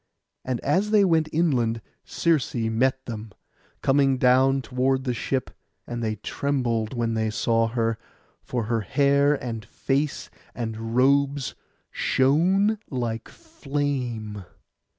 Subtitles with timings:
[0.43, 3.33] And as they went inland Circe met them,
[3.83, 5.51] coming down toward the ship;
[5.85, 7.99] and they trembled when they saw her,
[8.41, 11.53] for her hair, and face, and robes
[11.91, 14.43] shone like flame.